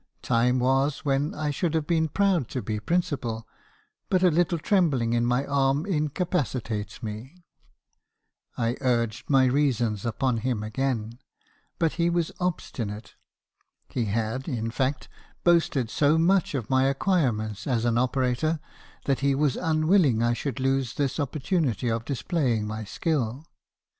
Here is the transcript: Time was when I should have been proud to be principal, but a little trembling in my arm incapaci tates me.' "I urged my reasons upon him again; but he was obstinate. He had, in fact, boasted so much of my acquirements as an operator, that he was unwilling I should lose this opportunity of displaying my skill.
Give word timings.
Time 0.23 0.57
was 0.57 1.05
when 1.05 1.35
I 1.35 1.51
should 1.51 1.75
have 1.75 1.85
been 1.85 2.07
proud 2.07 2.47
to 2.47 2.63
be 2.63 2.79
principal, 2.79 3.47
but 4.09 4.23
a 4.23 4.31
little 4.31 4.57
trembling 4.57 5.13
in 5.13 5.27
my 5.27 5.45
arm 5.45 5.85
incapaci 5.85 6.63
tates 6.63 7.03
me.' 7.03 7.43
"I 8.57 8.77
urged 8.81 9.29
my 9.29 9.45
reasons 9.45 10.03
upon 10.03 10.37
him 10.37 10.63
again; 10.63 11.19
but 11.77 11.93
he 12.01 12.09
was 12.09 12.31
obstinate. 12.39 13.13
He 13.89 14.05
had, 14.05 14.47
in 14.47 14.71
fact, 14.71 15.07
boasted 15.43 15.91
so 15.91 16.17
much 16.17 16.55
of 16.55 16.67
my 16.67 16.85
acquirements 16.85 17.67
as 17.67 17.85
an 17.85 17.99
operator, 17.99 18.59
that 19.05 19.19
he 19.19 19.35
was 19.35 19.55
unwilling 19.55 20.23
I 20.23 20.33
should 20.33 20.59
lose 20.59 20.95
this 20.95 21.19
opportunity 21.19 21.89
of 21.91 22.05
displaying 22.05 22.65
my 22.65 22.85
skill. 22.85 23.45